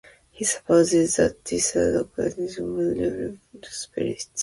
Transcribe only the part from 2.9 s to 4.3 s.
befallen his spirit.